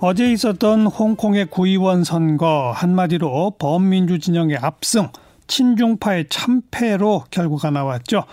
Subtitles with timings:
[0.00, 5.08] 어제 있었던 홍콩의 구의원 선거 한마디로 범민주 진영의 압승,
[5.46, 8.24] 친중파의 참패로 결과가 나왔죠.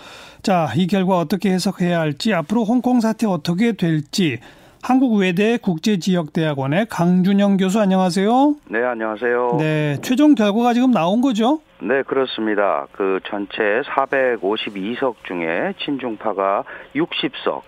[0.41, 4.39] 자, 이 결과 어떻게 해석해야 할지, 앞으로 홍콩 사태 어떻게 될지
[4.81, 8.55] 한국외대 국제지역대학원의 강준영 교수 안녕하세요.
[8.69, 9.55] 네, 안녕하세요.
[9.57, 11.61] 네, 최종 결과가 지금 나온 거죠?
[11.85, 12.87] 네, 그렇습니다.
[12.93, 16.63] 그 전체 452석 중에 친중파가
[16.95, 17.61] 60석,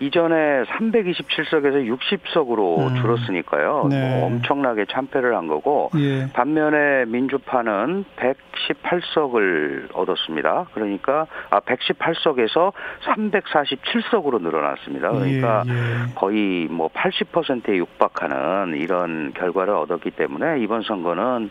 [0.00, 2.94] 이전에 327석에서 60석으로 음.
[2.96, 3.86] 줄었으니까요.
[3.88, 4.00] 네.
[4.00, 6.30] 뭐 엄청나게 참패를 한 거고, 예.
[6.34, 10.66] 반면에 민주파는 118석을 얻었습니다.
[10.74, 12.72] 그러니까 아 118석에서
[13.04, 15.10] 347석으로 늘어났습니다.
[15.10, 16.14] 그러니까 예, 예.
[16.14, 21.50] 거의 뭐 80%에 육박하는 이런 결과를 얻었기 때문에 이번 선거는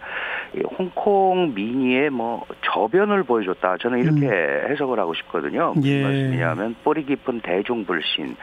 [0.77, 3.77] 홍콩 민의의 뭐 저변을 보여줬다.
[3.77, 4.71] 저는 이렇게 음.
[4.71, 5.73] 해석을 하고 싶거든요.
[5.75, 6.03] 무슨 예.
[6.03, 8.35] 말씀이냐면 뿌리 깊은 대중 불신,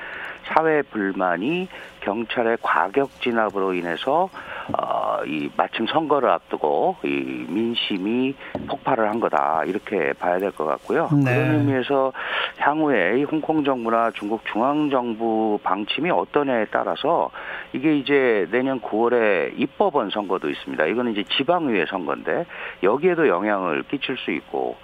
[0.45, 1.69] 사회 불만이
[2.01, 4.31] 경찰의 과격 진압으로 인해서
[4.73, 8.35] 어, 이 마침 선거를 앞두고 이 민심이
[8.69, 11.09] 폭발을 한 거다 이렇게 봐야 될 것 같고요.
[11.13, 11.35] 네.
[11.35, 12.13] 그런 의미에서
[12.59, 17.31] 향후에 이 홍콩 정부나 중국 중앙 정부 방침이 어떠냐에 따라서
[17.73, 20.87] 이게 이제 내년 9월에 입법원 선거도 있습니다.
[20.87, 22.47] 이거는 이제 지방의회 선거인데
[22.83, 24.77] 여기에도 영향을 끼칠 수 있고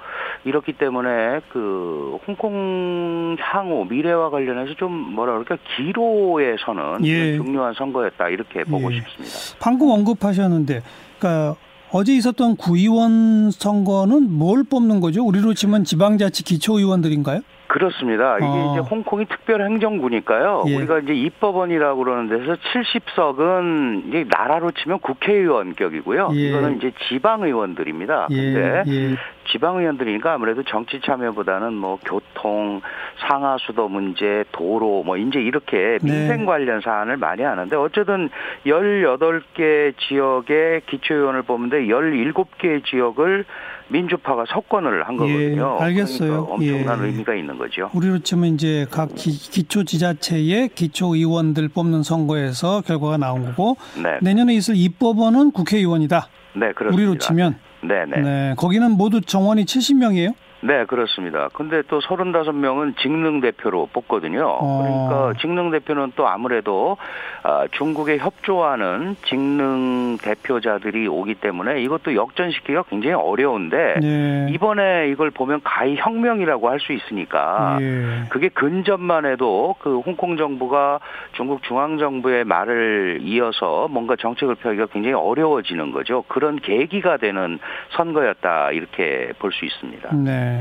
[0.44, 7.36] 이렇기 때문에 그 홍콩 향후 미래와 관련해서 좀 뭐라 그럴까 기로에서는 예.
[7.36, 8.96] 중요한 선거였다 이렇게 보고 예.
[8.96, 9.58] 싶습니다.
[9.60, 10.82] 방금 언급하셨는데,
[11.18, 11.56] 그러니까
[11.92, 15.24] 어제 있었던 구의원 선거는 뭘 뽑는 거죠?
[15.24, 17.40] 우리로 치면 지방자치 기초의원들인가요?
[17.75, 18.36] 그렇습니다.
[18.36, 18.70] 이게 어.
[18.70, 20.62] 이제 홍콩이 특별행정구니까요.
[20.69, 20.77] 예.
[20.77, 26.30] 우리가 이제 입법원이라고 그러는 데서 70석은 이제 나라로 치면 국회의원격이고요.
[26.34, 26.39] 예.
[26.39, 28.28] 이거는 이제 지방의원들입니다.
[28.30, 28.36] 예.
[28.36, 29.17] 근데 예.
[29.50, 32.80] 지방의원들이니까 아무래도 정치 참여보다는 뭐 교통,
[33.28, 36.12] 상하 수도 문제, 도로 뭐 이제 이렇게 네.
[36.12, 36.45] 민생 네.
[36.47, 38.30] 관련 사안을 많이 하는데 어쨌든
[38.67, 43.45] 18개 지역의 기초의원을 뽑는데 17개 지역을
[43.88, 45.78] 민주파가 석권을 한 예, 거거든요.
[45.80, 46.46] 예, 알겠어요.
[46.46, 47.06] 그러니까 엄청난 예.
[47.06, 47.90] 의미가 있는 거죠.
[47.95, 54.18] 우리로 치면 이제 각 기, 초 지자체의 기초 의원들 뽑는 선거에서 결과가 나온 거고 네.
[54.22, 56.28] 내년에 있을 입법원은 국회의원이다.
[56.55, 56.95] 네, 그렇습니다.
[56.95, 58.20] 우리로 치면 네, 네.
[58.20, 60.34] 네, 거기는 모두 정원이 70명이에요?
[60.64, 61.51] 네, 그렇습니다.
[61.52, 64.47] 근데 또 35명은 직능 대표로 뽑거든요.
[64.47, 64.83] 어.
[64.83, 66.97] 그러니까 직능 대표는 또 아무래도
[67.42, 74.47] 아, 중국에 협조하는 직능 대표자들이 오기 때문에 이것도 역전시키기가 굉장히 어려운데 네.
[74.51, 78.25] 이번에 이걸 보면 가히 혁명이라고 할 수 있으니까 예.
[78.29, 81.01] 그게 근접만 해도 그 홍콩 정부가
[81.33, 86.25] 중국 중앙 정부의 말을 이어서 뭔가 정책을 펴기가 굉장히 어려워지는 거죠.
[86.29, 87.58] 그런 계기가 되는
[87.96, 90.14] 선거였다 이렇게 볼 수 있습니다.
[90.17, 90.53] 네.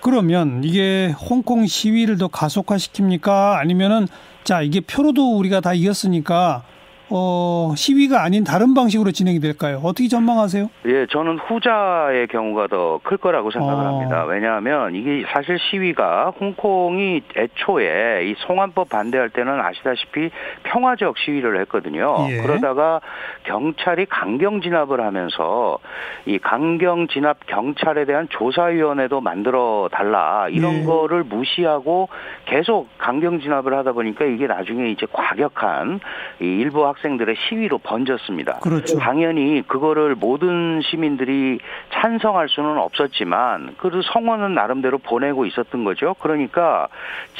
[0.00, 3.56] 그러면 이게 홍콩 시위를 더 가속화시킵니까?
[3.56, 4.06] 아니면은
[4.44, 6.62] 자 이게 표로도 우리가 다 이겼으니까
[7.08, 9.80] 어, 시위가 아닌 다른 방식으로 진행이 될까요?
[9.84, 10.68] 어떻게 전망하세요?
[10.86, 13.88] 예, 저는 후자의 경우가 더 클 거라고 생각을 어.
[13.88, 14.24] 합니다.
[14.24, 20.30] 왜냐하면 이게 사실 시위가 홍콩이 애초에 이 송환법 반대할 때는 아시다시피
[20.64, 22.26] 평화적 시위를 했거든요.
[22.30, 22.42] 예.
[22.42, 23.00] 그러다가
[23.44, 25.78] 경찰이 강경 진압을 하면서
[26.24, 30.84] 이 강경 진압 경찰에 대한 조사위원회도 만들어 달라 이런 예.
[30.84, 32.08] 거를 무시하고
[32.46, 36.00] 계속 강경 진압을 하다 보니까 이게 나중에 이제 과격한
[36.40, 38.60] 이 일부 학 생들의 시위로 번졌습니다.
[38.60, 38.98] 그렇죠.
[38.98, 41.58] 당연히 그거를 모든 시민들이
[41.92, 46.14] 찬성할 수는 없었지만 그 성원은 나름대로 보내고 있었던 거죠.
[46.20, 46.88] 그러니까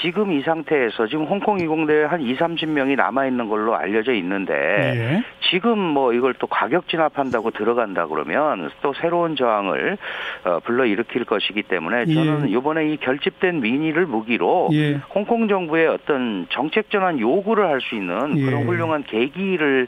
[0.02, 5.24] 지금 이 상태에서 지금 홍콩 이공대에 한 2, 30명이 남아 있는 걸로 알려져 있는데 네.
[5.50, 9.96] 지금 뭐 이걸 또 과격 진압한다고 들어간다 그러면 또 새로운 저항을
[10.44, 12.14] 어, 불러 일으킬 것이기 때문에 예.
[12.14, 12.52] 저는 예.
[12.52, 15.00] 이번에 이 결집된 민의를 무기로 예.
[15.14, 18.44] 홍콩 정부의 어떤 정책 전환 요구를 할 수 있는 예.
[18.44, 19.86] 그런 훌륭한 계기 시기를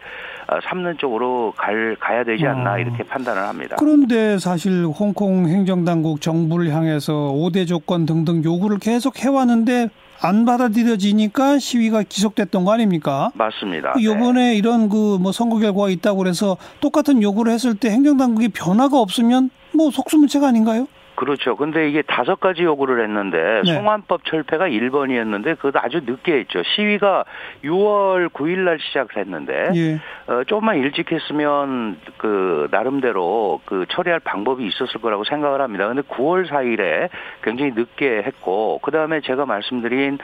[0.48, 2.78] 어, 삼는 쪽으로 갈, 가야 되지 않나 어.
[2.78, 3.76] 이렇게 판단을 합니다.
[3.78, 12.04] 그런데 사실 홍콩 행정당국 정부를 향해서 5대 조건 등등 요구를 계속 해왔는데 안 받아들여지니까 시위가
[12.04, 13.30] 지속됐던 거 아닙니까?
[13.34, 13.94] 맞습니다.
[13.98, 14.56] 이번에 네.
[14.56, 19.90] 이런 그 뭐 선거 결과가 있다고 그래서 똑같은 요구를 했을 때 행정당국이 변화가 없으면 뭐
[19.90, 20.86] 속수무책 아닌가요?
[21.18, 21.56] 그렇죠.
[21.56, 23.74] 근데 이게 다섯 가지 요구를 했는데 네.
[23.74, 26.62] 송환법 철폐가 1번이었는데 그것도 아주 늦게 했죠.
[26.62, 27.24] 시위가
[27.64, 30.00] 6월 9일 날 시작했는데 예.
[30.32, 35.88] 어, 조금만 일찍 했으면 그 나름대로 그 처리할 방법이 있었을 거라고 생각을 합니다.
[35.88, 37.08] 근데 9월 4일에
[37.42, 40.18] 굉장히 늦게 했고 그다음에 제가 말씀드린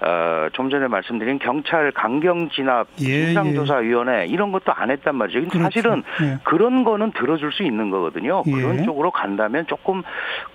[0.00, 5.40] 어, 좀 전에 말씀드린 경찰 강경 진압 예, 진상조사 위원회 이런 것도 안 했단 말이죠.
[5.40, 5.64] 근데 그렇죠.
[5.64, 6.38] 사실은 예.
[6.44, 8.44] 그런 거는 들어줄 수 있는 거거든요.
[8.44, 8.84] 그런 예.
[8.84, 10.02] 쪽으로 간다면 조금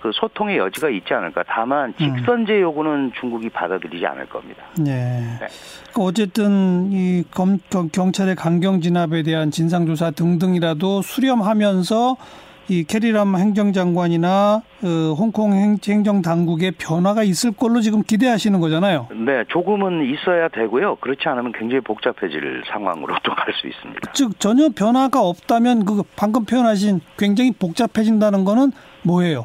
[0.00, 1.44] 그 소통의 여지가 있지 않을까.
[1.46, 2.16] 다만 음.
[2.16, 4.62] 직선제 요구는 중국이 받아들이지 않을 겁니다.
[4.78, 5.20] 네.
[5.40, 5.46] 네.
[5.94, 7.58] 그 어쨌든 이 검,
[7.92, 12.16] 경찰의 강경 진압에 대한 진상조사 등등이라도 수렴하면서
[12.68, 19.08] 이 캐리람 행정장관이나 어, 홍콩 행정 당국의 변화가 있을 걸로 지금 기대하시는 거잖아요.
[19.12, 20.96] 네, 조금은 있어야 되고요.
[20.96, 24.12] 그렇지 않으면 굉장히 복잡해질 상황으로 또 갈 수 있습니다.
[24.14, 28.72] 즉 전혀 변화가 없다면 그 방금 표현하신 굉장히 복잡해진다는 거는
[29.02, 29.44] 뭐예요?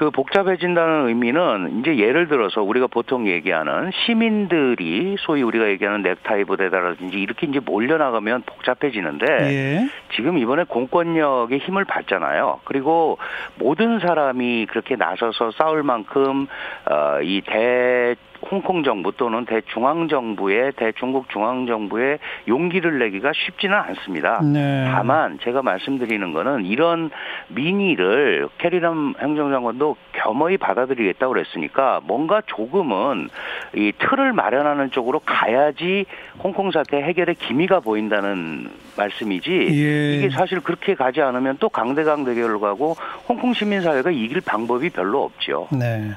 [0.00, 7.18] 그 복잡해진다는 의미는 이제 예를 들어서 우리가 보통 얘기하는 시민들이 소위 우리가 얘기하는 넥타이 부대다라든지
[7.18, 9.90] 이렇게 이제 몰려나가면 복잡해지는데 예.
[10.16, 12.60] 지금 이번에 공권력의 힘을 받잖아요.
[12.64, 13.18] 그리고
[13.56, 16.46] 모든 사람이 그렇게 나서서 싸울 만큼
[16.90, 18.16] 어, 이 대
[18.50, 24.40] 홍콩 정부 또는 대중앙 정부의 대중국 중앙 정부의 용기를 내기가 쉽지는 않습니다.
[24.42, 24.88] 네.
[24.90, 27.10] 다만 제가 말씀드리는 거는 이런
[27.48, 33.28] 민의를 캐리람 행정장관도 겸허히 받아들이겠다고 그랬으니까 뭔가 조금은
[33.74, 36.06] 이 틀을 마련하는 쪽으로 가야지
[36.42, 40.16] 홍콩 사태 해결의 기미가 보인다는 말씀이지 예.
[40.16, 42.96] 이게 사실 그렇게 가지 않으면 또 강대강 대결을 가고
[43.28, 45.68] 홍콩 시민 사회가 이길 방법이 별로 없죠.
[45.72, 46.10] 네.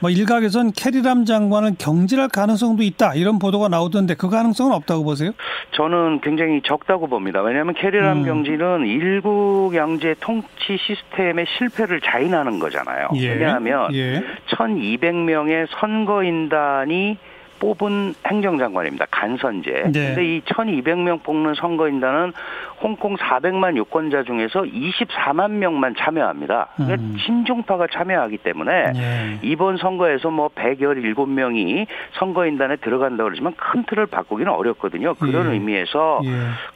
[0.00, 5.32] 뭐 일각에선 캐리람 장관은 경질할 가능성도 있다 이런 보도가 나오던데 그 가능성은 없다고 보세요?
[5.72, 7.42] 저는 굉장히 적다고 봅니다.
[7.42, 8.24] 왜냐하면 캐리람 음.
[8.24, 13.08] 경질은 일국 양제 통치 시스템의 실패를 자인하는 거잖아요.
[13.16, 13.28] 예.
[13.28, 14.24] 왜냐하면 예.
[14.50, 17.18] 1,200명의 선거인단이
[17.60, 19.06] 뽑은 행정장관입니다.
[19.10, 19.70] 간선제.
[19.92, 19.92] 네.
[19.92, 22.32] 근데 이 1200명 뽑는 선거인단은
[22.82, 26.68] 홍콩 400만 유권자 중에서 24만 명만 참여합니다.
[26.76, 27.16] 그러니까 음.
[27.24, 29.38] 친중파가 참여하기 때문에 네.
[29.42, 31.86] 이번 선거에서 뭐 117명이
[32.18, 35.14] 선거인단에 들어간다고 그러지만 큰 틀을 바꾸기는 어렵거든요.
[35.14, 35.52] 그런 예.
[35.52, 36.30] 의미에서 예.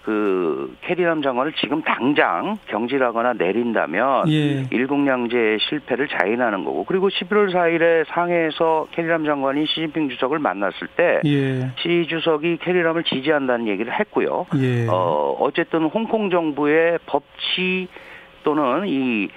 [0.05, 4.67] 그 캐리남 장관을 지금 당장 경질하거나 내린다면 예.
[4.71, 11.21] 일국양제의 실패를 자인하는 거고 그리고 11월 4일에 상해에서 캐리남 장관이 시진핑 주석을 만났 나왔을 때
[11.25, 11.71] 예.
[11.81, 14.47] 시 주석이 캐리람을 지지한다는 얘기를 했고요.
[14.57, 14.87] 예.
[14.89, 17.89] 어, 어쨌든 홍콩 정부의 법치
[18.43, 19.29] 또는 이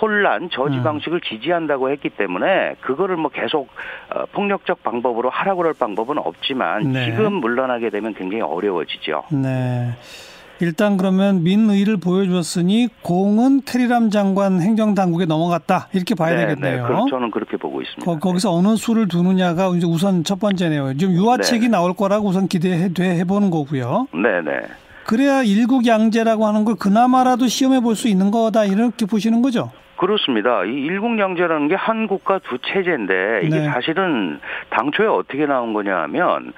[0.00, 0.82] 혼란 저지 음.
[0.82, 3.68] 방식을 지지한다고 했기 때문에 그거를 뭐 계속
[4.10, 7.06] 어, 폭력적 방법으로 하라고 할 방법은 없지만 네.
[7.06, 9.24] 지금 물러나게 되면 굉장히 어려워지죠.
[9.32, 9.90] 네.
[10.60, 16.88] 일단 그러면 민의를 보여줬으니 공은 테리람 장관 행정당국에 넘어갔다 이렇게 봐야 네, 되겠네요.
[16.88, 18.18] 네, 저는 그렇게 보고 있습니다.
[18.18, 20.96] 거, 기서 어느 수를 두느냐가 이제 우선 첫 번째네요.
[20.96, 21.68] 지금 유화책이 네.
[21.68, 22.88] 나올 거라고 우선 기대해
[23.24, 24.08] 보는 거고요.
[24.14, 24.66] 네, 네.
[25.04, 29.70] 그래야 일국 양제라고 하는 걸 그나마라도 시험해 볼 수 있는 거다 이렇게 보시는 거죠.
[29.96, 30.64] 그렇습니다.
[30.64, 33.64] 이 일국양제라는 게 한국과 두 체제인데 이게 네.
[33.64, 34.40] 사실은
[34.70, 36.52] 당초에 어떻게 나온 거냐 하면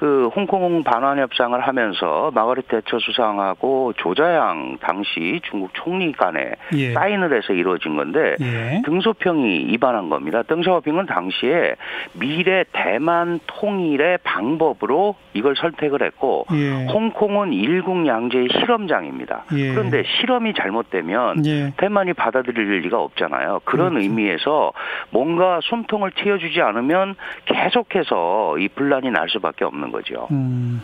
[0.00, 6.94] 그 홍콩 반환 협상을 하면서 마가렛 대처 수상하고 조자양 당시 중국 총리 간에 예.
[6.94, 8.80] 사인을 해서 이루어진 건데 예.
[8.86, 10.42] 등소평이 입안한 겁니다.
[10.42, 11.74] 등소평은 당시에
[12.14, 16.86] 미래 대만 통일의 방법으로 이걸 선택을 했고 예.
[16.86, 19.44] 홍콩은 일국 양제의 실험장입니다.
[19.52, 19.74] 예.
[19.74, 21.74] 그런데 실험이 잘못되면 예.
[21.76, 23.60] 대만이 받아들일 리가 없잖아요.
[23.64, 24.02] 그런 그렇죠.
[24.02, 24.72] 의미에서
[25.10, 27.14] 뭔가 숨통을 틔워주지 않으면
[27.46, 30.28] 계속해서 이 분란이 날 수밖에 없는 거죠.
[30.30, 30.80] 음.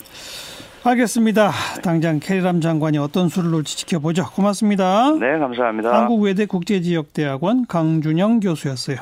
[0.85, 1.51] 알겠습니다.
[1.83, 4.27] 당장 캐리람 장관이 어떤 수를 놓을지 지켜보죠.
[4.31, 5.11] 고맙습니다.
[5.19, 5.93] 네, 감사합니다.
[5.93, 8.99] 한국외대 국제지역대학원 강준영 교수였어요.